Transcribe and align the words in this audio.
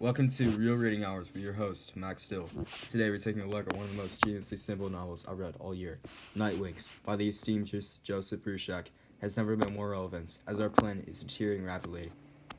Welcome 0.00 0.28
to 0.30 0.50
Real 0.50 0.74
Reading 0.74 1.04
Hours 1.04 1.32
with 1.32 1.40
your 1.40 1.52
host, 1.52 1.96
Max 1.96 2.24
Still. 2.24 2.50
Today 2.88 3.10
we're 3.10 3.18
taking 3.18 3.42
a 3.42 3.46
look 3.46 3.68
at 3.68 3.76
one 3.76 3.84
of 3.84 3.96
the 3.96 4.02
most 4.02 4.24
geniusly 4.24 4.58
simple 4.58 4.90
novels 4.90 5.24
I've 5.26 5.38
read 5.38 5.54
all 5.60 5.72
year, 5.72 6.00
Night 6.34 6.60
by 7.06 7.14
the 7.14 7.28
esteemed 7.28 7.68
Joseph 8.02 8.40
Bruchac, 8.40 8.86
has 9.20 9.36
never 9.36 9.54
been 9.54 9.72
more 9.72 9.90
relevant, 9.90 10.38
as 10.48 10.58
our 10.58 10.68
planet 10.68 11.06
is 11.06 11.20
deteriorating 11.20 11.64
rapidly. 11.64 12.10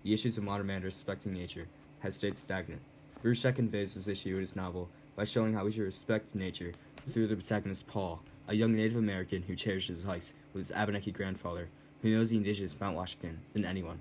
The 0.04 0.13
issues 0.13 0.38
of 0.38 0.46
modern 0.46 0.67
man 0.67 0.81
respecting 0.81 1.34
nature 1.34 1.67
has 1.99 2.16
stayed 2.16 2.38
stagnant. 2.38 2.81
Bruchac 3.21 3.58
conveys 3.58 3.96
this 3.96 4.08
issue 4.08 4.36
in 4.36 4.40
his 4.40 4.56
novel 4.56 4.90
by 5.17 5.26
showing 5.26 5.54
how 5.54 5.65
we 5.65 5.74
should 5.74 5.81
respect 5.81 6.36
nature 6.36 6.72
through 7.10 7.28
the 7.28 7.36
protagonist 7.36 7.86
Paul, 7.86 8.22
a 8.47 8.56
young 8.56 8.74
Native 8.74 8.97
American 8.97 9.44
who 9.44 9.58
cherishes 9.58 9.97
his 9.97 10.06
hikes 10.06 10.33
with 10.54 10.62
his 10.62 10.72
Abenaki 10.72 11.12
grandfather, 11.12 11.67
who 12.02 12.12
knows 12.12 12.29
the 12.29 12.38
indigenous 12.38 12.79
Mount 12.79 12.96
Washington 12.96 13.42
than 13.52 13.65
anyone. 13.65 13.99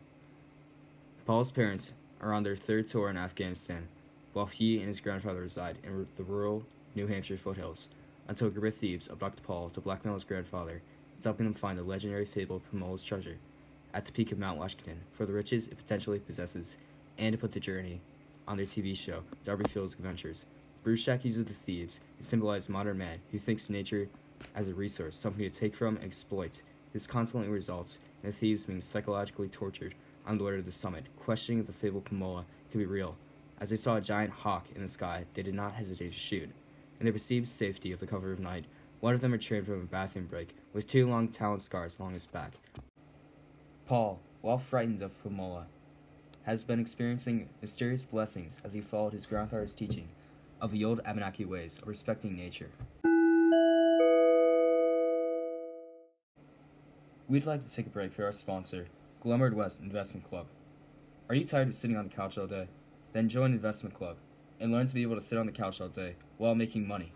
Paul's 1.27 1.51
parents 1.51 1.95
are 2.21 2.33
on 2.33 2.43
their 2.43 2.57
third 2.57 2.87
tour 2.87 3.11
in 3.11 3.17
Afghanistan, 3.17 3.89
while 4.33 4.47
he 4.47 4.79
and 4.79 4.89
his 4.89 5.01
grandfather 5.01 5.41
reside 5.41 5.79
in 5.83 6.07
the 6.17 6.23
rural 6.23 6.65
New 6.95 7.07
Hampshire 7.07 7.37
foothills, 7.37 7.89
until 8.29 8.49
of 8.49 8.75
thieves 8.75 9.09
abduct 9.09 9.43
Paul 9.43 9.69
to 9.71 9.81
blackmail 9.81 10.15
his 10.15 10.25
grandfather 10.25 10.83
and 11.15 11.25
helping 11.25 11.47
him 11.47 11.55
find 11.55 11.79
the 11.79 11.83
legendary 11.83 12.25
fabled 12.25 12.63
Pomola's 12.71 13.05
treasure 13.05 13.39
at 13.95 14.05
the 14.05 14.13
peak 14.13 14.33
of 14.33 14.39
Mount 14.39 14.59
Washington 14.59 15.01
for 15.13 15.25
the 15.25 15.33
riches 15.33 15.69
it 15.69 15.79
potentially 15.79 16.19
possesses, 16.19 16.77
and 17.17 17.33
to 17.33 17.39
put 17.39 17.53
the 17.53 17.61
journey 17.61 18.01
on 18.47 18.57
their 18.57 18.67
TV 18.67 18.97
show, 18.97 19.23
Darby 19.45 19.65
Fields 19.69 19.95
Adventures. 19.95 20.47
Bruce 20.83 21.07
Bruchac 21.07 21.25
uses 21.25 21.47
the 21.47 21.55
thieves 21.55 22.01
to 22.19 22.25
symbolize 22.25 22.69
modern 22.69 22.99
man 22.99 23.21
who 23.31 23.39
thinks 23.39 23.71
nature 23.71 24.09
as 24.55 24.69
a 24.69 24.75
resource, 24.75 25.17
something 25.17 25.49
to 25.49 25.59
take 25.59 25.75
from 25.75 25.97
and 25.97 26.05
exploit. 26.05 26.61
This 26.93 27.07
constantly 27.07 27.49
results 27.49 28.01
in 28.23 28.31
the 28.31 28.37
thieves 28.37 28.67
being 28.67 28.81
psychologically 28.81 29.49
tortured 29.49 29.95
on 30.27 30.39
the 30.39 30.45
way 30.45 30.57
to 30.57 30.63
the 30.63 30.73
summit, 30.73 31.07
questioning 31.19 31.61
if 31.61 31.67
the 31.67 31.73
fabled 31.73 32.05
Pomola 32.05 32.45
could 32.71 32.79
be 32.79 32.87
real. 32.87 33.17
As 33.61 33.71
they 33.71 33.77
saw 33.77 33.97
a 33.97 34.01
giant 34.01 34.31
hawk 34.31 34.67
in 34.75 34.83
the 34.83 34.89
sky, 34.89 35.27
they 35.35 35.43
did 35.43 35.55
not 35.55 35.75
hesitate 35.75 36.13
to 36.13 36.19
shoot. 36.19 36.51
In 36.99 37.05
their 37.05 37.13
perceived 37.13 37.49
safety 37.49 37.93
of 37.93 38.01
the 38.01 38.07
cover 38.07 38.33
of 38.33 38.41
night, 38.41 38.65
one 39.01 39.15
of 39.15 39.21
them 39.21 39.33
returned 39.33 39.67
from 39.67 39.81
a 39.81 39.85
bathroom 39.85 40.27
break 40.27 40.57
with 40.73 40.87
two 40.87 41.09
long 41.09 41.29
talon 41.29 41.61
scars 41.61 41.99
along 41.99 42.15
his 42.15 42.27
back. 42.27 42.53
Paul, 43.87 44.21
while 44.41 44.59
frightened 44.59 45.03
of 45.03 45.23
Pomola, 45.23 45.65
has 46.45 46.65
been 46.65 46.81
experiencing 46.81 47.49
mysterious 47.61 48.05
blessings 48.05 48.61
as 48.65 48.75
he 48.75 48.81
followed 48.81 49.13
his 49.13 49.27
grandfather's 49.27 49.75
teaching 49.75 50.09
of 50.61 50.71
the 50.71 50.85
old 50.85 51.01
Abenaki 51.05 51.45
ways 51.45 51.79
of 51.79 51.89
respecting 51.89 52.37
nature. 52.37 52.71
We'd 57.29 57.47
like 57.47 57.67
to 57.67 57.75
take 57.75 57.87
a 57.87 57.91
break 57.91 58.13
for 58.13 58.25
our 58.25 58.33
sponsor, 58.33 58.87
Glenbard 59.25 59.55
West 59.55 59.81
Investment 59.81 60.29
Club. 60.29 60.49
Are 61.31 61.35
you 61.35 61.47
tired 61.47 61.69
of 61.69 61.75
sitting 61.75 61.97
on 61.97 62.09
the 62.09 62.15
couch 62.15 62.37
all 62.37 62.47
day? 62.47 62.69
Then 63.15 63.31
join 63.31 63.53
Investment 63.53 63.95
Club 63.95 64.19
and 64.61 64.71
learn 64.71 64.87
to 64.87 64.95
be 64.95 65.01
able 65.01 65.15
to 65.15 65.23
sit 65.23 65.39
on 65.39 65.47
the 65.47 65.53
couch 65.53 65.81
all 65.81 65.89
day 65.89 66.17
while 66.37 66.55
making 66.55 66.87
money. 66.87 67.11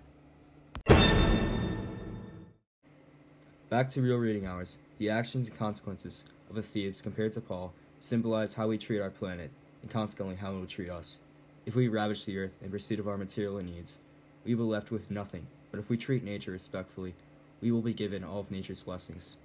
Back 3.69 3.91
to 3.91 4.01
real 4.01 4.17
reading 4.17 4.47
hours. 4.47 4.79
The 4.97 5.11
actions 5.11 5.49
and 5.49 5.59
consequences 5.59 6.25
of 6.49 6.57
the 6.57 6.63
thieves 6.63 7.03
compared 7.03 7.35
to 7.35 7.43
Paul 7.43 7.75
symbolize 7.99 8.55
how 8.55 8.69
we 8.69 8.79
treat 8.79 9.03
our 9.03 9.11
planet 9.11 9.51
and 9.83 9.91
consequently 9.91 10.37
how 10.37 10.53
it 10.53 10.61
will 10.61 10.67
treat 10.67 10.89
us. 10.89 11.21
If 11.67 11.77
we 11.77 11.89
ravage 11.89 12.25
the 12.25 12.39
earth 12.39 12.57
in 12.63 12.71
pursuit 12.71 13.01
of 13.01 13.07
our 13.07 13.19
material 13.19 13.63
needs, 13.63 13.99
we 14.47 14.55
will 14.55 14.65
be 14.65 14.73
left 14.73 14.91
with 14.91 15.11
nothing. 15.11 15.47
But 15.71 15.79
if 15.79 15.91
we 15.91 15.99
treat 15.99 16.25
nature 16.25 16.53
respectfully, 16.53 17.15
we 17.61 17.71
will 17.71 17.83
be 17.83 17.93
given 17.93 18.25
all 18.25 18.41
of 18.41 18.51
nature's 18.51 18.83
blessings. 18.83 19.37